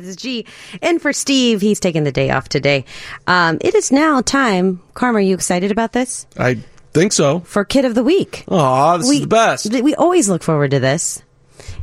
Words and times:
This 0.00 0.10
is 0.10 0.16
G. 0.16 0.46
And 0.82 1.00
for 1.00 1.12
Steve, 1.12 1.60
he's 1.60 1.78
taking 1.80 2.04
the 2.04 2.12
day 2.12 2.30
off 2.30 2.48
today. 2.48 2.84
Um, 3.26 3.58
it 3.60 3.74
is 3.74 3.92
now 3.92 4.20
time. 4.22 4.80
Carm, 4.94 5.16
are 5.16 5.20
you 5.20 5.34
excited 5.34 5.70
about 5.70 5.92
this? 5.92 6.26
I 6.38 6.58
think 6.92 7.12
so. 7.12 7.40
For 7.40 7.64
Kid 7.64 7.84
of 7.84 7.94
the 7.94 8.02
Week. 8.04 8.44
Aw, 8.48 8.96
this 8.96 9.10
is 9.10 9.20
the 9.20 9.26
best. 9.26 9.72
We 9.82 9.94
always 9.94 10.28
look 10.28 10.42
forward 10.42 10.70
to 10.72 10.80
this. 10.80 11.22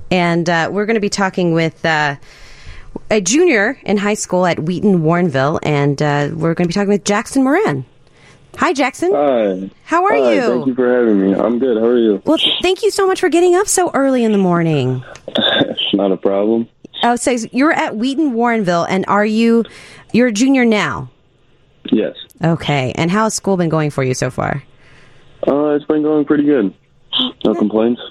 And 0.10 0.50
uh, 0.50 0.70
we're 0.72 0.86
going 0.86 0.96
to 0.96 1.02
be 1.02 1.10
talking 1.10 1.54
with 1.54 1.86
uh, 1.86 2.16
a 3.12 3.22
junior 3.22 3.78
in 3.84 3.98
high 3.98 4.14
school 4.16 4.46
at 4.46 4.60
Wheaton 4.60 5.02
Warrenville, 5.02 5.60
and 5.62 6.02
uh, 6.02 6.30
we're 6.34 6.54
going 6.54 6.66
to 6.66 6.70
be 6.70 6.74
talking 6.74 6.90
with 6.90 7.04
Jackson 7.04 7.44
Moran. 7.44 7.86
Hi, 8.58 8.74
Jackson. 8.74 9.12
Hi. 9.14 9.70
How 9.84 10.06
are 10.06 10.14
Hi, 10.16 10.34
you? 10.34 10.42
Thank 10.42 10.68
you 10.68 10.76
for 10.76 10.92
having 10.92 11.22
me. 11.22 11.36
I'm 11.36 11.60
good. 11.60 11.78
How 11.78 11.86
are 11.86 11.98
you? 11.98 12.22
Well, 12.26 12.40
thank 12.62 12.82
you 12.82 12.90
so 12.90 13.06
much 13.06 13.20
for 13.20 13.30
getting 13.30 13.56
up 13.56 13.68
so 13.68 13.92
early 13.94 14.24
in 14.24 14.32
the 14.32 14.38
morning. 14.40 15.04
it's 15.28 15.82
Not 15.94 16.12
a 16.12 16.18
problem. 16.18 16.68
Oh, 17.04 17.16
so 17.16 17.32
you're 17.52 17.72
at 17.72 17.96
Wheaton 17.96 18.34
Warrenville, 18.34 18.86
and 18.90 19.06
are 19.08 19.26
you? 19.26 19.64
You're 20.14 20.28
a 20.28 20.32
junior 20.32 20.66
now. 20.66 21.10
Yes. 21.92 22.16
Okay. 22.44 22.92
And 22.96 23.12
how 23.12 23.26
has 23.26 23.34
school 23.34 23.58
been 23.58 23.70
going 23.70 23.90
for 23.90 24.04
you 24.04 24.14
so 24.14 24.30
far? 24.30 24.64
Uh, 25.48 25.70
it's 25.70 25.86
been 25.86 26.04
going 26.04 26.26
pretty 26.26 26.44
good. 26.44 26.74
No 27.46 27.54
complaints. 27.56 28.02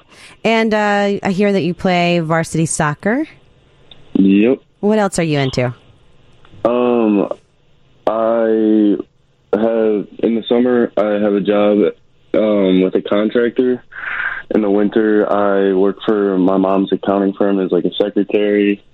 And 0.44 0.72
uh, 0.72 1.18
I 1.22 1.30
hear 1.32 1.52
that 1.52 1.62
you 1.62 1.74
play 1.74 2.20
varsity 2.20 2.66
soccer. 2.66 3.26
Yep. 4.14 4.60
What 4.80 4.98
else 4.98 5.18
are 5.18 5.24
you 5.24 5.38
into? 5.38 5.74
Um, 6.64 7.28
I 8.06 8.96
have 9.52 10.06
in 10.18 10.34
the 10.34 10.44
summer 10.48 10.92
I 10.96 11.12
have 11.22 11.34
a 11.34 11.40
job 11.40 11.94
um 12.34 12.82
with 12.82 12.94
a 12.94 13.02
contractor. 13.02 13.82
In 14.54 14.62
the 14.62 14.70
winter, 14.70 15.30
I 15.30 15.72
work 15.74 15.98
for 16.04 16.38
my 16.38 16.56
mom's 16.56 16.92
accounting 16.92 17.34
firm 17.34 17.58
as 17.60 17.72
like 17.72 17.84
a 17.84 17.92
secretary. 17.94 18.84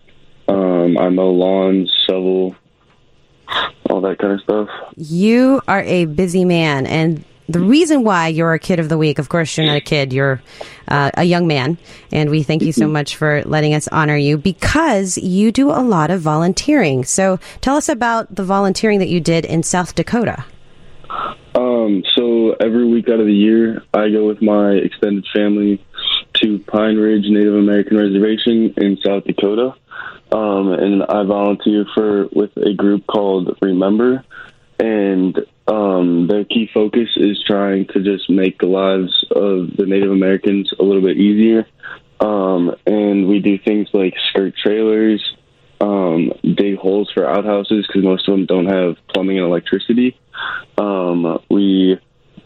Um, 0.49 0.99
I 0.99 1.09
mow 1.09 1.31
lawns, 1.31 1.93
shovel, 2.07 2.57
all 3.89 4.01
that 4.01 4.19
kind 4.19 4.33
of 4.33 4.41
stuff. 4.41 4.69
You 4.97 5.61
are 5.69 5.83
a 5.83 6.07
busy 6.07 6.45
man, 6.45 6.87
and 6.87 7.25
the 7.49 7.61
reason 7.61 8.03
why 8.03 8.29
you're 8.29 8.55
a 8.55 8.59
kid 8.59 8.81
of 8.81 8.89
the 8.89 8.97
week, 8.97 9.19
of 9.19 9.29
course, 9.29 9.57
you're 9.57 9.67
not 9.67 9.77
a 9.77 9.81
kid, 9.81 10.13
you're 10.13 10.43
uh, 10.89 11.11
a 11.15 11.25
young 11.25 11.47
man, 11.47 11.77
and 12.11 12.31
we 12.31 12.43
thank 12.43 12.63
you 12.63 12.73
so 12.73 12.89
much 12.89 13.17
for 13.17 13.43
letting 13.45 13.75
us 13.75 13.89
honor 13.89 14.17
you 14.17 14.39
because 14.39 15.19
you 15.19 15.53
do 15.53 15.71
a 15.71 15.83
lot 15.83 16.11
of 16.11 16.21
volunteering. 16.21 17.05
So 17.05 17.39
tell 17.61 17.77
us 17.77 17.89
about 17.89 18.35
the 18.35 18.45
volunteering 18.45 19.01
that 19.01 19.09
you 19.09 19.21
did 19.21 19.45
in 19.45 19.63
South 19.63 19.95
Dakota. 19.95 20.45
Um, 21.83 22.05
so 22.17 22.53
every 22.61 22.87
week 22.87 23.09
out 23.09 23.21
of 23.21 23.27
the 23.27 23.35
year, 23.35 23.83
I 23.93 24.09
go 24.11 24.27
with 24.27 24.41
my 24.41 24.73
extended 24.73 25.27
family 25.35 25.85
to 26.35 26.59
Pine 26.61 26.97
Ridge 26.97 27.25
Native 27.29 27.55
American 27.55 27.97
Reservation 27.97 28.75
in 28.77 28.99
South 29.05 29.25
Dakota, 29.25 29.75
um, 30.31 30.73
and 30.73 31.03
I 31.03 31.25
volunteer 31.25 31.85
for 31.95 32.29
with 32.33 32.57
a 32.57 32.75
group 32.75 33.07
called 33.07 33.57
Remember, 33.61 34.25
and 34.79 35.37
um, 35.67 36.29
their 36.29 36.45
key 36.45 36.71
focus 36.73 37.09
is 37.17 37.43
trying 37.47 37.87
to 37.89 38.01
just 38.01 38.31
make 38.31 38.59
the 38.59 38.67
lives 38.67 39.25
of 39.31 39.77
the 39.77 39.87
Native 39.87 40.11
Americans 40.11 40.71
a 40.79 40.83
little 40.83 41.03
bit 41.03 41.17
easier. 41.17 41.67
Um, 42.21 42.77
and 42.87 43.27
we 43.27 43.41
do 43.41 43.59
things 43.59 43.89
like 43.93 44.15
skirt 44.31 44.55
trailers, 44.57 45.37
um, 45.83 46.33
dig 46.55 46.77
holes 46.77 47.11
for 47.13 47.29
outhouses 47.29 47.87
because 47.87 48.05
most 48.05 48.29
of 48.29 48.33
them 48.33 48.47
don't 48.47 48.67
have 48.67 48.97
plumbing 49.09 49.39
and 49.39 49.47
electricity. 49.47 50.17
Um, 50.79 51.43
we 51.51 51.99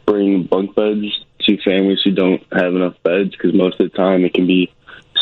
bring 0.07 0.45
bunk 0.45 0.75
beds 0.75 1.05
to 1.41 1.59
families 1.63 2.01
who 2.03 2.13
don't 2.13 2.43
have 2.51 2.75
enough 2.75 2.95
beds 3.03 3.31
because 3.31 3.53
most 3.53 3.79
of 3.79 3.91
the 3.91 3.97
time 3.97 4.25
it 4.25 4.33
can 4.33 4.47
be 4.47 4.73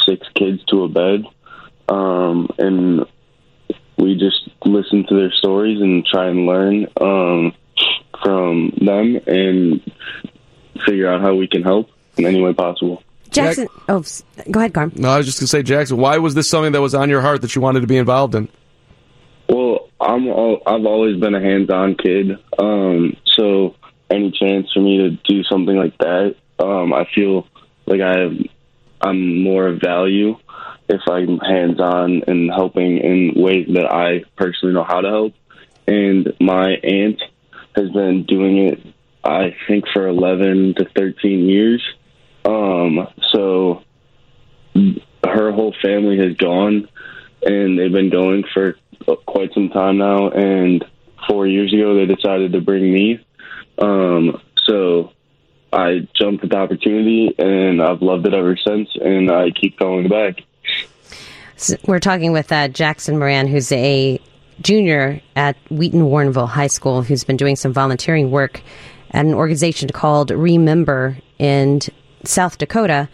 six 0.06 0.26
kids 0.36 0.64
to 0.66 0.84
a 0.84 0.88
bed. 0.88 1.24
Um, 1.88 2.48
and 2.56 3.04
we 3.98 4.16
just 4.16 4.48
listen 4.64 5.04
to 5.08 5.14
their 5.16 5.32
stories 5.32 5.80
and 5.80 6.06
try 6.06 6.28
and 6.28 6.46
learn 6.46 6.86
um, 7.00 7.52
from 8.22 8.70
them 8.80 9.20
and 9.26 9.92
figure 10.86 11.08
out 11.08 11.20
how 11.20 11.34
we 11.34 11.48
can 11.48 11.62
help 11.62 11.90
in 12.16 12.26
any 12.26 12.40
way 12.40 12.54
possible. 12.54 13.02
Jackson, 13.34 13.68
oh, 13.88 14.04
go 14.50 14.60
ahead, 14.60 14.74
Carm. 14.74 14.92
No, 14.96 15.10
I 15.10 15.18
was 15.18 15.26
just 15.26 15.40
going 15.40 15.46
to 15.46 15.50
say, 15.50 15.62
Jackson, 15.62 15.96
why 15.96 16.18
was 16.18 16.34
this 16.34 16.48
something 16.48 16.72
that 16.72 16.80
was 16.80 16.94
on 16.94 17.10
your 17.10 17.20
heart 17.20 17.42
that 17.42 17.54
you 17.54 17.60
wanted 17.60 17.80
to 17.80 17.86
be 17.86 17.96
involved 17.96 18.34
in? 18.34 18.48
Well, 19.48 19.88
I'm 20.00 20.26
all, 20.28 20.62
I've 20.66 20.86
always 20.86 21.20
been 21.20 21.34
a 21.34 21.40
hands-on 21.40 21.96
kid, 21.96 22.38
um, 22.58 23.16
so 23.26 23.76
any 24.10 24.30
chance 24.30 24.70
for 24.72 24.80
me 24.80 24.98
to 24.98 25.10
do 25.10 25.42
something 25.44 25.76
like 25.76 25.96
that, 25.98 26.36
um, 26.58 26.92
I 26.92 27.06
feel 27.14 27.46
like 27.86 28.00
I 28.00 28.18
have, 28.20 28.32
I'm 29.00 29.42
more 29.42 29.68
of 29.68 29.80
value 29.80 30.36
if 30.88 31.00
I'm 31.08 31.38
hands-on 31.38 32.22
and 32.26 32.50
helping 32.50 32.98
in 32.98 33.32
ways 33.36 33.68
that 33.74 33.90
I 33.90 34.24
personally 34.36 34.74
know 34.74 34.84
how 34.84 35.00
to 35.00 35.08
help. 35.08 35.34
And 35.86 36.32
my 36.40 36.74
aunt 36.82 37.22
has 37.74 37.90
been 37.90 38.24
doing 38.24 38.58
it, 38.68 38.80
I 39.22 39.54
think, 39.66 39.84
for 39.92 40.06
11 40.06 40.74
to 40.78 40.86
13 40.96 41.48
years. 41.48 41.82
Um, 42.44 43.08
so 43.32 43.82
her 45.24 45.52
whole 45.52 45.74
family 45.82 46.18
has 46.18 46.36
gone, 46.36 46.88
and 47.42 47.78
they've 47.78 47.92
been 47.92 48.10
going 48.10 48.44
for 48.52 48.76
quite 49.26 49.52
some 49.54 49.70
time 49.70 49.98
now. 49.98 50.30
And 50.30 50.84
four 51.28 51.46
years 51.46 51.72
ago, 51.72 51.94
they 51.94 52.06
decided 52.06 52.52
to 52.52 52.60
bring 52.60 52.92
me. 52.92 53.24
Um, 53.78 54.40
so 54.64 55.12
I 55.72 56.06
jumped 56.14 56.44
at 56.44 56.50
the 56.50 56.56
opportunity, 56.56 57.34
and 57.38 57.82
I've 57.82 58.02
loved 58.02 58.26
it 58.26 58.34
ever 58.34 58.56
since. 58.56 58.88
And 59.00 59.30
I 59.30 59.50
keep 59.50 59.78
going 59.78 60.08
back. 60.08 60.40
S- 61.56 61.76
We're 61.86 62.00
talking 62.00 62.32
with 62.32 62.52
uh, 62.52 62.68
Jackson 62.68 63.18
Moran, 63.18 63.46
who's 63.46 63.72
a 63.72 64.20
junior 64.60 65.20
at 65.34 65.56
Wheaton 65.70 66.02
Warrenville 66.02 66.48
High 66.48 66.68
School, 66.68 67.02
who's 67.02 67.24
been 67.24 67.36
doing 67.36 67.56
some 67.56 67.72
volunteering 67.72 68.30
work 68.30 68.60
at 69.10 69.24
an 69.24 69.34
organization 69.34 69.88
called 69.88 70.30
Remember 70.30 71.16
in 71.38 71.80
South 72.26 72.58
Dakota. 72.58 73.08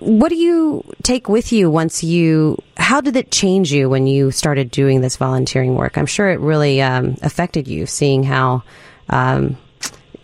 What 0.00 0.28
do 0.28 0.36
you 0.36 0.84
take 1.02 1.28
with 1.28 1.52
you 1.52 1.70
once 1.70 2.04
you? 2.04 2.62
How 2.76 3.00
did 3.00 3.16
it 3.16 3.30
change 3.30 3.72
you 3.72 3.88
when 3.88 4.06
you 4.06 4.30
started 4.30 4.70
doing 4.70 5.00
this 5.00 5.16
volunteering 5.16 5.76
work? 5.76 5.96
I'm 5.96 6.06
sure 6.06 6.28
it 6.30 6.40
really 6.40 6.82
um, 6.82 7.16
affected 7.22 7.66
you, 7.66 7.86
seeing 7.86 8.22
how, 8.22 8.62
um, 9.08 9.56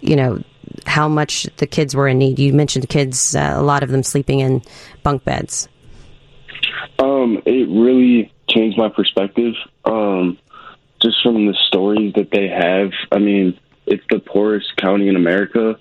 you 0.01 0.17
know, 0.17 0.43
how 0.87 1.09
much 1.09 1.45
the 1.57 1.67
kids 1.67 1.95
were 1.95 2.09
in 2.09 2.19
need. 2.19 2.39
You 2.39 2.53
mentioned 2.53 2.89
kids, 2.91 3.35
uh, 3.35 3.55
a 3.57 3.63
lot 3.63 3.83
of 3.83 3.89
them 3.89 4.03
sleeping 4.03 4.41
in 4.41 4.63
bunk 5.03 5.25
beds. 5.25 5.69
Um, 6.99 7.41
it 7.47 7.69
really 7.69 8.33
changed 8.49 8.77
my 8.77 8.91
perspective. 8.91 9.55
Um, 9.87 10.39
just 11.05 11.23
from 11.23 11.47
the 11.47 11.55
stories 11.69 12.15
that 12.15 12.31
they 12.31 12.49
have. 12.49 12.91
I 13.13 13.19
mean, 13.19 13.59
it's 13.87 14.05
the 14.11 14.19
poorest 14.19 14.75
county 14.77 15.09
in 15.09 15.17
America. 15.17 15.79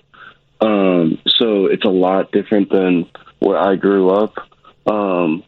Um, 0.60 1.18
so 1.26 1.66
it's 1.66 1.84
a 1.84 1.90
lot 1.90 2.32
different 2.32 2.70
than 2.70 3.10
where 3.38 3.58
I 3.58 3.76
grew 3.76 4.10
up. 4.10 4.34
Um, 4.86 5.44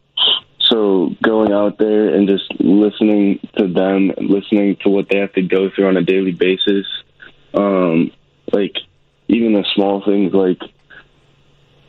so 0.60 1.10
going 1.22 1.52
out 1.52 1.78
there 1.78 2.14
and 2.14 2.28
just 2.28 2.52
listening 2.60 3.40
to 3.56 3.68
them, 3.68 4.10
listening 4.18 4.76
to 4.82 4.88
what 4.88 5.08
they 5.08 5.18
have 5.18 5.32
to 5.34 5.42
go 5.42 5.70
through 5.70 5.88
on 5.88 5.96
a 5.96 6.02
daily 6.02 6.32
basis, 6.32 6.86
um, 7.54 8.10
like 8.52 8.76
even 9.28 9.52
the 9.52 9.64
small 9.74 10.04
things 10.04 10.32
like 10.32 10.60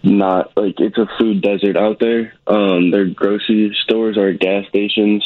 not 0.04 0.56
like 0.56 0.80
it's 0.80 0.98
a 0.98 1.08
food 1.20 1.42
desert 1.42 1.76
out 1.76 2.00
there. 2.00 2.34
Um, 2.46 2.92
their 2.92 3.06
grocery 3.06 3.76
stores 3.84 4.18
are 4.18 4.32
gas 4.34 4.66
stations. 4.70 5.24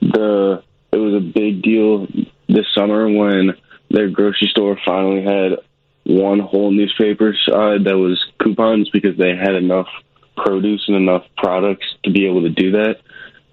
The 0.00 0.62
it 0.92 0.96
was 0.96 1.14
a 1.14 1.20
big 1.20 1.62
deal 1.62 2.06
this 2.48 2.66
summer 2.74 3.08
when 3.08 3.54
their 3.90 4.08
grocery 4.08 4.48
store 4.48 4.78
finally 4.84 5.22
had 5.22 5.58
one 6.06 6.38
whole 6.38 6.70
newspaper 6.70 7.34
side 7.48 7.84
that 7.84 7.96
was 7.98 8.24
coupons 8.40 8.88
because 8.90 9.16
they 9.16 9.34
had 9.34 9.54
enough 9.54 9.88
produce 10.36 10.84
and 10.86 10.96
enough 10.96 11.24
products 11.36 11.86
to 12.04 12.12
be 12.12 12.26
able 12.26 12.42
to 12.42 12.50
do 12.50 12.72
that. 12.72 13.00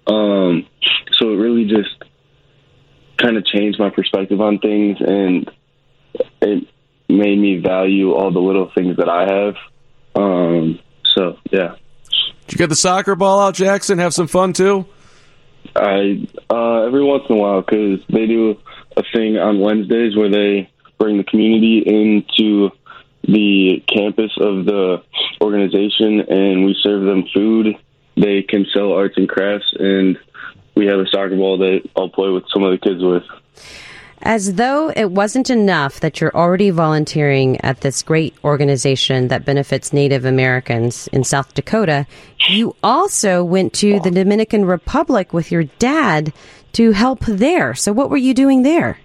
Um, 0.06 0.66
so 1.12 1.32
it 1.32 1.36
really 1.36 1.64
just 1.64 2.04
kind 3.18 3.36
of 3.36 3.44
changed 3.44 3.78
my 3.78 3.90
perspective 3.90 4.40
on 4.40 4.58
things 4.58 4.98
and 5.00 5.50
it 6.40 6.68
made 7.08 7.38
me 7.38 7.58
value 7.58 8.12
all 8.12 8.30
the 8.30 8.40
little 8.40 8.70
things 8.72 8.98
that 8.98 9.08
I 9.08 9.26
have. 9.32 9.54
Um, 10.14 10.78
so 11.04 11.38
yeah, 11.50 11.74
Did 12.46 12.52
you 12.52 12.58
get 12.58 12.68
the 12.68 12.76
soccer 12.76 13.16
ball 13.16 13.40
out, 13.40 13.54
Jackson? 13.54 13.98
Have 13.98 14.14
some 14.14 14.28
fun 14.28 14.52
too? 14.52 14.86
I 15.74 16.28
uh, 16.50 16.82
every 16.82 17.02
once 17.02 17.24
in 17.28 17.36
a 17.36 17.38
while 17.38 17.62
because 17.62 18.00
they 18.10 18.26
do 18.26 18.56
a 18.96 19.02
thing 19.12 19.38
on 19.38 19.58
Wednesdays 19.58 20.16
where 20.16 20.30
they 20.30 20.70
bring 20.98 21.18
the 21.18 21.24
community 21.24 21.78
into 21.78 22.70
the 23.22 23.82
campus 23.88 24.32
of 24.38 24.64
the 24.64 25.02
organization 25.40 26.20
and 26.20 26.64
we 26.64 26.76
serve 26.82 27.04
them 27.04 27.24
food. 27.32 27.76
They 28.16 28.42
can 28.42 28.66
sell 28.72 28.92
arts 28.92 29.16
and 29.16 29.28
crafts, 29.28 29.72
and 29.76 30.16
we 30.76 30.86
have 30.86 31.00
a 31.00 31.06
soccer 31.08 31.36
ball 31.36 31.58
that 31.58 31.80
I'll 31.96 32.08
play 32.08 32.30
with 32.30 32.44
some 32.52 32.62
of 32.62 32.70
the 32.70 32.78
kids 32.78 33.02
with. 33.02 33.24
As 34.22 34.54
though 34.54 34.90
it 34.96 35.10
wasn't 35.10 35.50
enough 35.50 36.00
that 36.00 36.20
you're 36.20 36.34
already 36.34 36.70
volunteering 36.70 37.60
at 37.60 37.82
this 37.82 38.02
great 38.02 38.34
organization 38.42 39.28
that 39.28 39.44
benefits 39.44 39.92
Native 39.92 40.24
Americans 40.24 41.08
in 41.08 41.24
South 41.24 41.52
Dakota, 41.54 42.06
you 42.48 42.74
also 42.82 43.44
went 43.44 43.72
to 43.74 44.00
the 44.00 44.10
Dominican 44.10 44.64
Republic 44.64 45.32
with 45.32 45.50
your 45.52 45.64
dad 45.64 46.32
to 46.72 46.92
help 46.92 47.20
there. 47.26 47.74
So, 47.74 47.92
what 47.92 48.08
were 48.08 48.16
you 48.16 48.32
doing 48.32 48.62
there? 48.62 48.98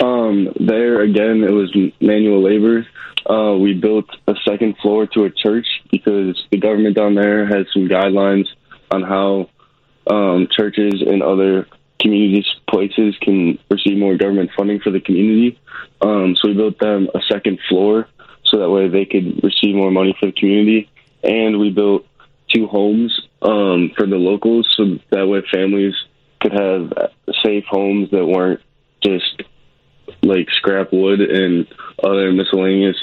Um, 0.00 0.48
there 0.60 1.00
again, 1.00 1.42
it 1.42 1.50
was 1.50 1.74
manual 2.00 2.42
labor. 2.42 2.86
Uh, 3.28 3.56
we 3.56 3.74
built 3.74 4.06
a 4.26 4.34
second 4.46 4.76
floor 4.78 5.06
to 5.06 5.24
a 5.24 5.30
church 5.30 5.66
because 5.90 6.42
the 6.50 6.58
government 6.58 6.96
down 6.96 7.14
there 7.14 7.46
has 7.46 7.66
some 7.72 7.88
guidelines 7.88 8.46
on 8.90 9.02
how 9.02 9.50
um, 10.06 10.48
churches 10.50 11.02
and 11.06 11.22
other 11.22 11.66
communities 12.00 12.46
places 12.70 13.16
can 13.20 13.58
receive 13.70 13.98
more 13.98 14.16
government 14.16 14.50
funding 14.56 14.80
for 14.80 14.90
the 14.90 15.00
community. 15.00 15.58
Um, 16.00 16.36
so 16.36 16.48
we 16.48 16.54
built 16.54 16.78
them 16.78 17.08
a 17.14 17.20
second 17.30 17.58
floor 17.68 18.08
so 18.44 18.58
that 18.58 18.70
way 18.70 18.88
they 18.88 19.04
could 19.04 19.42
receive 19.42 19.74
more 19.74 19.90
money 19.90 20.16
for 20.18 20.26
the 20.26 20.32
community. 20.32 20.88
And 21.22 21.58
we 21.58 21.70
built 21.70 22.06
two 22.48 22.66
homes 22.66 23.20
um, 23.42 23.90
for 23.96 24.06
the 24.06 24.16
locals 24.16 24.72
so 24.76 24.98
that 25.10 25.26
way 25.26 25.42
families 25.52 25.94
could 26.40 26.52
have 26.52 26.92
safe 27.42 27.64
homes 27.64 28.10
that 28.12 28.24
weren't 28.24 28.60
just 29.02 29.42
like 30.22 30.48
scrap 30.56 30.92
wood 30.92 31.20
and 31.20 31.66
other 32.02 32.32
miscellaneous 32.32 32.96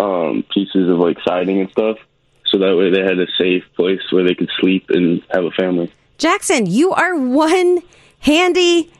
um, 0.00 0.44
pieces 0.52 0.88
of 0.88 0.98
like 0.98 1.16
siding 1.26 1.60
and 1.60 1.70
stuff. 1.70 1.98
So 2.46 2.58
that 2.58 2.76
way 2.76 2.90
they 2.90 3.02
had 3.02 3.18
a 3.18 3.26
safe 3.38 3.64
place 3.74 4.00
where 4.10 4.24
they 4.24 4.34
could 4.34 4.50
sleep 4.60 4.86
and 4.90 5.22
have 5.30 5.44
a 5.44 5.50
family. 5.50 5.92
Jackson, 6.18 6.66
you 6.66 6.92
are 6.92 7.16
one 7.16 7.82
handy 8.20 8.90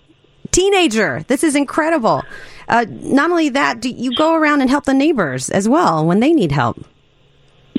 teenager. 0.50 1.24
This 1.28 1.44
is 1.44 1.54
incredible. 1.54 2.22
Uh, 2.68 2.86
not 2.88 3.30
only 3.30 3.48
that, 3.50 3.80
do 3.80 3.88
you 3.88 4.14
go 4.14 4.34
around 4.34 4.60
and 4.60 4.68
help 4.68 4.84
the 4.84 4.94
neighbors 4.94 5.50
as 5.50 5.68
well 5.68 6.04
when 6.04 6.20
they 6.20 6.32
need 6.32 6.52
help? 6.52 6.84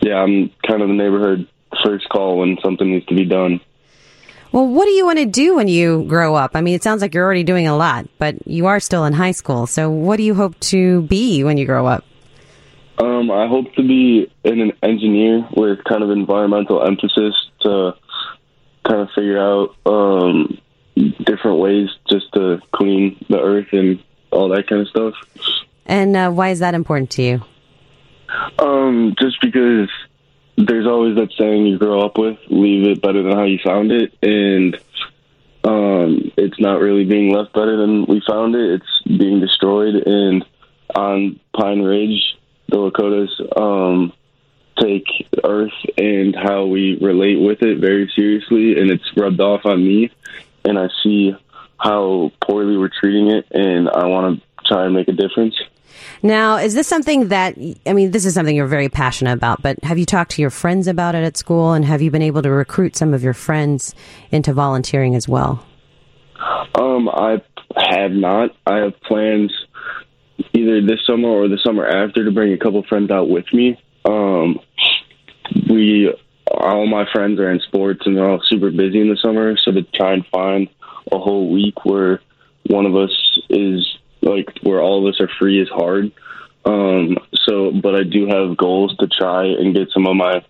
Yeah, 0.01 0.15
I'm 0.15 0.51
kind 0.65 0.81
of 0.81 0.87
the 0.87 0.93
neighborhood 0.93 1.47
first 1.83 2.07
call 2.09 2.39
when 2.39 2.57
something 2.63 2.89
needs 2.89 3.05
to 3.07 3.15
be 3.15 3.25
done. 3.25 3.59
Well, 4.57 4.65
what 4.65 4.85
do 4.85 4.89
you 4.89 5.05
want 5.05 5.19
to 5.19 5.27
do 5.27 5.57
when 5.57 5.67
you 5.67 6.03
grow 6.05 6.33
up? 6.33 6.55
I 6.55 6.61
mean, 6.61 6.73
it 6.73 6.81
sounds 6.81 7.03
like 7.03 7.13
you're 7.13 7.23
already 7.23 7.43
doing 7.43 7.67
a 7.67 7.77
lot, 7.77 8.07
but 8.17 8.47
you 8.47 8.65
are 8.65 8.79
still 8.79 9.05
in 9.05 9.13
high 9.13 9.29
school. 9.29 9.67
So, 9.67 9.91
what 9.91 10.17
do 10.17 10.23
you 10.23 10.33
hope 10.33 10.59
to 10.71 11.03
be 11.03 11.43
when 11.43 11.57
you 11.57 11.67
grow 11.67 11.85
up? 11.85 12.03
Um, 12.97 13.29
I 13.29 13.45
hope 13.45 13.71
to 13.75 13.83
be 13.83 14.31
an 14.45 14.71
engineer 14.81 15.47
with 15.55 15.83
kind 15.83 16.01
of 16.01 16.09
environmental 16.09 16.83
emphasis 16.83 17.35
to 17.59 17.91
kind 18.83 19.01
of 19.01 19.09
figure 19.13 19.37
out 19.37 19.75
um, 19.85 20.59
different 21.23 21.59
ways 21.59 21.89
just 22.09 22.33
to 22.33 22.59
clean 22.71 23.23
the 23.29 23.39
earth 23.39 23.67
and 23.73 24.03
all 24.31 24.49
that 24.49 24.65
kind 24.65 24.81
of 24.81 24.87
stuff. 24.87 25.13
And 25.85 26.17
uh, 26.17 26.31
why 26.31 26.49
is 26.49 26.57
that 26.61 26.73
important 26.73 27.11
to 27.11 27.21
you? 27.21 27.41
Um, 28.57 29.13
just 29.19 29.39
because 29.39 29.89
there's 30.57 30.87
always 30.87 31.15
that 31.15 31.31
saying 31.37 31.67
you 31.67 31.77
grow 31.77 32.01
up 32.01 32.17
with, 32.17 32.37
leave 32.49 32.87
it 32.87 33.01
better 33.01 33.21
than 33.21 33.33
how 33.33 33.43
you 33.43 33.59
found 33.63 33.91
it, 33.91 34.13
and 34.21 34.75
um, 35.63 36.31
it's 36.35 36.59
not 36.59 36.79
really 36.79 37.05
being 37.05 37.31
left 37.31 37.53
better 37.53 37.77
than 37.77 38.05
we 38.05 38.21
found 38.27 38.55
it. 38.55 38.81
It's 38.81 39.01
being 39.03 39.39
destroyed, 39.39 39.95
and 39.95 40.43
on 40.95 41.39
Pine 41.55 41.81
Ridge, 41.81 42.37
the 42.67 42.77
Lakotas 42.77 43.57
um, 43.57 44.13
take 44.79 45.05
Earth 45.43 45.71
and 45.97 46.35
how 46.35 46.65
we 46.65 46.97
relate 46.99 47.39
with 47.39 47.61
it 47.61 47.79
very 47.79 48.11
seriously, 48.15 48.79
and 48.79 48.89
it's 48.89 49.15
rubbed 49.15 49.39
off 49.39 49.65
on 49.65 49.83
me, 49.83 50.11
and 50.65 50.79
I 50.79 50.89
see 51.03 51.35
how 51.77 52.31
poorly 52.41 52.77
we're 52.77 52.89
treating 52.89 53.29
it, 53.29 53.45
and 53.51 53.89
I 53.89 54.05
want 54.05 54.39
to 54.39 54.65
try 54.65 54.85
and 54.85 54.95
make 54.95 55.07
a 55.07 55.13
difference. 55.13 55.55
Now, 56.23 56.57
is 56.57 56.73
this 56.73 56.87
something 56.87 57.29
that, 57.29 57.55
I 57.85 57.93
mean, 57.93 58.11
this 58.11 58.25
is 58.25 58.33
something 58.33 58.55
you're 58.55 58.67
very 58.67 58.89
passionate 58.89 59.33
about, 59.33 59.61
but 59.61 59.83
have 59.83 59.97
you 59.97 60.05
talked 60.05 60.31
to 60.31 60.41
your 60.41 60.49
friends 60.49 60.87
about 60.87 61.15
it 61.15 61.23
at 61.23 61.37
school 61.37 61.73
and 61.73 61.85
have 61.85 62.01
you 62.01 62.11
been 62.11 62.21
able 62.21 62.41
to 62.41 62.49
recruit 62.49 62.95
some 62.95 63.13
of 63.13 63.23
your 63.23 63.33
friends 63.33 63.93
into 64.31 64.53
volunteering 64.53 65.15
as 65.15 65.27
well? 65.27 65.65
Um, 66.75 67.09
I 67.09 67.41
have 67.75 68.11
not. 68.11 68.51
I 68.65 68.77
have 68.77 68.99
plans 69.01 69.51
either 70.53 70.81
this 70.81 70.99
summer 71.05 71.29
or 71.29 71.47
the 71.47 71.59
summer 71.63 71.85
after 71.85 72.25
to 72.25 72.31
bring 72.31 72.53
a 72.53 72.57
couple 72.57 72.83
friends 72.83 73.11
out 73.11 73.29
with 73.29 73.45
me. 73.53 73.79
Um, 74.05 74.59
we, 75.69 76.13
all 76.51 76.85
my 76.87 77.05
friends 77.11 77.39
are 77.39 77.51
in 77.51 77.59
sports 77.61 78.01
and 78.05 78.15
they're 78.15 78.29
all 78.29 78.41
super 78.47 78.71
busy 78.71 79.01
in 79.01 79.09
the 79.09 79.17
summer, 79.17 79.57
so 79.57 79.71
to 79.71 79.83
try 79.83 80.13
and 80.13 80.25
find 80.27 80.69
a 81.11 81.17
whole 81.17 81.51
week 81.51 81.85
where 81.85 82.21
one 82.67 82.85
of 82.85 82.95
us 82.95 83.39
is 83.49 83.97
like 84.27 84.49
where 84.61 84.81
all 84.81 85.07
of 85.07 85.13
us 85.13 85.19
are 85.21 85.29
free 85.39 85.61
is 85.61 85.69
hard. 85.69 86.11
Um, 86.65 87.17
so, 87.47 87.71
but 87.71 87.95
I 87.95 88.03
do 88.03 88.27
have 88.27 88.57
goals 88.57 88.95
to 88.97 89.07
try 89.07 89.45
and 89.45 89.73
get 89.73 89.89
some 89.93 90.05
of 90.05 90.15
my 90.15 90.43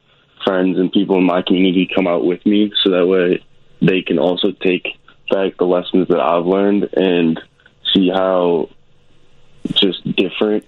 friends 0.44 0.80
and 0.80 0.92
people 0.92 1.18
in 1.18 1.24
my 1.26 1.42
community 1.42 1.90
come 1.94 2.08
out 2.08 2.26
with 2.26 2.46
me, 2.46 2.72
so 2.84 2.92
that 2.92 3.06
way 3.06 3.44
they 3.82 4.02
can 4.02 4.18
also 4.18 4.52
take 4.52 4.88
back 5.30 5.58
the 5.58 5.66
lessons 5.66 6.08
that 6.08 6.20
I've 6.20 6.46
learned 6.46 6.90
and 6.94 7.40
see 7.94 8.10
how 8.10 8.70
just 9.74 10.04
different 10.16 10.66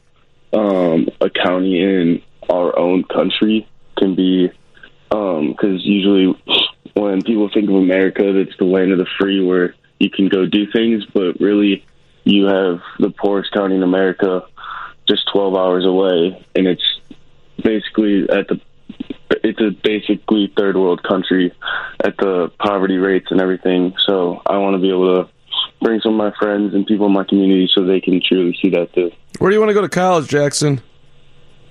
um, 0.53 1.07
a 1.21 1.29
county 1.29 1.81
in 1.81 2.21
our 2.49 2.77
own 2.77 3.03
country 3.03 3.67
can 3.97 4.15
be. 4.15 4.51
Because 5.09 5.57
um, 5.63 5.79
usually, 5.79 6.39
when 6.93 7.23
people 7.23 7.49
think 7.51 7.69
of 7.69 7.75
America, 7.75 8.37
it's 8.37 8.55
the 8.57 8.65
land 8.65 8.91
of 8.91 8.99
the 8.99 9.07
free, 9.19 9.43
where 9.43 9.73
you 9.97 10.11
can 10.11 10.27
go 10.27 10.45
do 10.45 10.71
things, 10.71 11.03
but 11.05 11.39
really 11.39 11.83
you 12.29 12.45
have 12.45 12.81
the 12.99 13.09
poorest 13.09 13.51
county 13.51 13.75
in 13.75 13.83
America 13.83 14.45
just 15.07 15.29
12 15.33 15.55
hours 15.55 15.85
away, 15.85 16.45
and 16.55 16.67
it's 16.67 16.83
basically 17.63 18.29
at 18.29 18.47
the 18.47 18.59
it's 19.43 19.59
a 19.61 19.69
basically 19.83 20.51
third 20.57 20.75
world 20.75 21.03
country 21.03 21.53
at 22.03 22.17
the 22.17 22.51
poverty 22.59 22.97
rates 22.97 23.27
and 23.29 23.39
everything. 23.39 23.93
So 24.05 24.41
I 24.45 24.57
want 24.57 24.75
to 24.75 24.81
be 24.81 24.89
able 24.89 25.23
to 25.23 25.29
bring 25.81 26.01
some 26.01 26.13
of 26.13 26.17
my 26.17 26.33
friends 26.39 26.73
and 26.73 26.85
people 26.85 27.05
in 27.05 27.13
my 27.13 27.23
community 27.23 27.69
so 27.73 27.83
they 27.83 28.01
can 28.01 28.21
truly 28.27 28.57
see 28.61 28.69
that 28.71 28.93
too. 28.93 29.11
Where 29.37 29.49
do 29.49 29.55
you 29.55 29.61
want 29.61 29.69
to 29.69 29.73
go 29.73 29.81
to 29.81 29.89
college, 29.89 30.27
Jackson? 30.27 30.81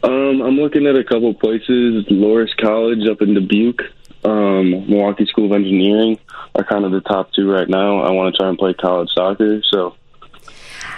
Um, 0.03 0.41
I'm 0.41 0.57
looking 0.57 0.87
at 0.87 0.95
a 0.95 1.05
couple 1.05 1.35
places. 1.35 2.07
Loras 2.07 2.57
College 2.57 3.09
up 3.09 3.21
in 3.21 3.35
Dubuque, 3.35 3.83
um, 4.25 4.89
Milwaukee 4.89 5.27
School 5.27 5.47
of 5.47 5.53
Engineering 5.53 6.19
are 6.55 6.65
kind 6.65 6.85
of 6.85 6.93
the 6.93 7.01
top 7.01 7.33
two 7.33 7.51
right 7.51 7.69
now. 7.69 8.01
I 8.01 8.11
want 8.13 8.33
to 8.33 8.39
try 8.39 8.49
and 8.49 8.57
play 8.57 8.75
college 8.75 9.11
soccer, 9.15 9.61
so 9.71 9.97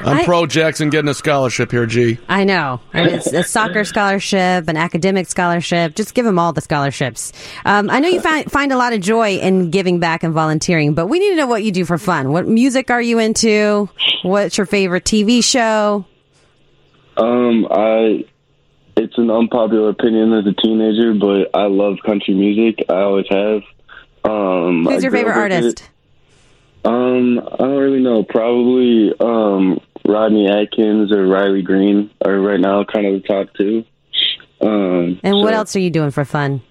I'm 0.00 0.18
I- 0.18 0.24
pro 0.24 0.46
Jackson 0.46 0.90
getting 0.90 1.08
a 1.08 1.14
scholarship 1.14 1.70
here, 1.70 1.86
G. 1.86 2.18
I 2.28 2.44
know. 2.44 2.80
I 2.94 3.04
mean, 3.04 3.14
it's 3.14 3.26
a 3.32 3.42
soccer 3.42 3.84
scholarship, 3.84 4.68
an 4.68 4.76
academic 4.76 5.26
scholarship. 5.28 5.94
Just 5.94 6.14
give 6.14 6.24
them 6.24 6.38
all 6.38 6.52
the 6.52 6.60
scholarships. 6.60 7.32
Um, 7.64 7.90
I 7.90 8.00
know 8.00 8.08
you 8.08 8.20
find, 8.20 8.50
find 8.50 8.72
a 8.72 8.76
lot 8.76 8.92
of 8.92 9.00
joy 9.00 9.36
in 9.36 9.70
giving 9.70 10.00
back 10.00 10.22
and 10.22 10.32
volunteering, 10.32 10.94
but 10.94 11.06
we 11.06 11.18
need 11.18 11.30
to 11.30 11.36
know 11.36 11.46
what 11.46 11.62
you 11.64 11.72
do 11.72 11.84
for 11.84 11.98
fun. 11.98 12.32
What 12.32 12.48
music 12.48 12.90
are 12.90 13.02
you 13.02 13.18
into? 13.18 13.88
What's 14.22 14.56
your 14.58 14.66
favorite 14.66 15.04
TV 15.04 15.44
show? 15.44 16.04
Um, 17.16 17.66
I 17.70 18.24
it's 18.96 19.16
an 19.18 19.30
unpopular 19.30 19.90
opinion 19.90 20.32
as 20.32 20.46
a 20.46 20.52
teenager, 20.52 21.14
but 21.14 21.50
I 21.58 21.66
love 21.66 21.98
country 22.04 22.34
music. 22.34 22.84
I 22.88 23.00
always 23.00 23.26
have. 23.30 23.62
Um, 24.24 24.84
Who's 24.86 25.02
your 25.02 25.12
favorite 25.12 25.36
artist? 25.36 25.80
it. 25.80 25.90
Um, 26.84 27.38
I 27.40 27.56
don't 27.58 27.78
really 27.78 28.00
know. 28.02 28.22
Probably 28.24 29.12
um, 29.20 29.80
Rodney 30.06 30.48
Atkins 30.48 31.12
or 31.12 31.26
Riley 31.26 31.62
Green 31.62 32.10
are 32.24 32.38
right 32.40 32.60
now 32.60 32.84
kind 32.84 33.06
of 33.06 33.22
the 33.22 33.28
top 33.28 33.48
two. 33.56 33.84
Um, 34.60 35.20
And 35.22 35.36
what 35.36 35.52
so, 35.52 35.56
else 35.56 35.76
are 35.76 35.80
you 35.80 35.90
doing 35.90 36.10
for 36.10 36.24
fun? 36.24 36.62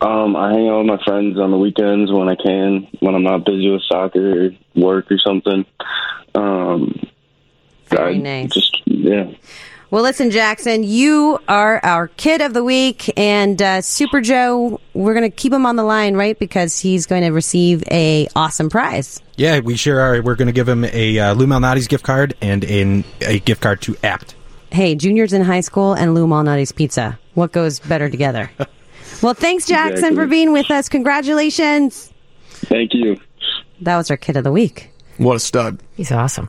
Um, 0.00 0.34
I 0.34 0.52
hang 0.52 0.68
out 0.68 0.78
with 0.78 0.86
my 0.86 1.04
friends 1.04 1.38
on 1.38 1.50
the 1.52 1.58
weekends 1.58 2.10
when 2.10 2.28
I 2.28 2.34
can, 2.34 2.88
when 3.00 3.14
I'm 3.14 3.22
not 3.22 3.44
busy 3.44 3.70
with 3.70 3.82
soccer 3.88 4.46
or 4.46 4.50
work 4.74 5.10
or 5.10 5.18
something. 5.18 5.64
Um, 6.34 7.00
Very 7.86 8.16
I 8.16 8.18
nice. 8.18 8.50
Just 8.52 8.82
yeah. 8.86 9.30
Well, 9.92 10.02
listen, 10.02 10.30
Jackson, 10.30 10.84
you 10.84 11.38
are 11.48 11.78
our 11.84 12.08
kid 12.08 12.40
of 12.40 12.54
the 12.54 12.64
week, 12.64 13.12
and 13.14 13.60
uh, 13.60 13.82
Super 13.82 14.22
Joe, 14.22 14.80
we're 14.94 15.12
going 15.12 15.30
to 15.30 15.36
keep 15.36 15.52
him 15.52 15.66
on 15.66 15.76
the 15.76 15.82
line, 15.82 16.14
right? 16.14 16.38
Because 16.38 16.78
he's 16.78 17.04
going 17.04 17.20
to 17.24 17.28
receive 17.28 17.84
a 17.90 18.26
awesome 18.34 18.70
prize. 18.70 19.20
Yeah, 19.36 19.60
we 19.60 19.76
sure 19.76 20.00
are. 20.00 20.22
We're 20.22 20.34
going 20.34 20.46
to 20.46 20.52
give 20.54 20.66
him 20.66 20.86
a 20.86 21.18
uh, 21.18 21.34
Lou 21.34 21.46
Malnati's 21.46 21.88
gift 21.88 22.04
card 22.04 22.34
and 22.40 22.64
in 22.64 23.04
a 23.20 23.38
gift 23.40 23.60
card 23.60 23.82
to 23.82 23.94
Apt. 24.02 24.34
Hey, 24.70 24.94
juniors 24.94 25.34
in 25.34 25.42
high 25.42 25.60
school 25.60 25.92
and 25.92 26.14
Lou 26.14 26.26
Malnati's 26.26 26.72
pizza. 26.72 27.18
What 27.34 27.52
goes 27.52 27.78
better 27.78 28.08
together? 28.08 28.50
well, 29.22 29.34
thanks, 29.34 29.66
Jackson, 29.66 29.92
Exactly. 29.96 30.16
for 30.16 30.26
being 30.26 30.52
with 30.52 30.70
us. 30.70 30.88
Congratulations. 30.88 32.10
Thank 32.48 32.94
you. 32.94 33.20
That 33.82 33.98
was 33.98 34.10
our 34.10 34.16
kid 34.16 34.38
of 34.38 34.44
the 34.44 34.52
week. 34.52 34.90
What 35.18 35.36
a 35.36 35.38
stud. 35.38 35.80
He's 35.96 36.10
awesome. 36.10 36.40